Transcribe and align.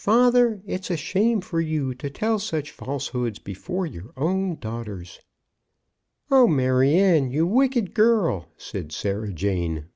"Father, 0.00 0.60
it's 0.66 0.90
a 0.90 0.96
shame 0.96 1.40
for 1.40 1.60
you 1.60 1.94
to 1.94 2.10
tell 2.10 2.40
such 2.40 2.72
falsehoods 2.72 3.38
before 3.38 3.86
your 3.86 4.12
own 4.16 4.56
daughters." 4.56 5.20
"Oh, 6.32 6.48
Maryanne! 6.48 7.30
you 7.30 7.46
wicked 7.46 7.94
girl!" 7.94 8.48
said 8.56 8.90
Sarah 8.90 9.32
Jane. 9.32 9.86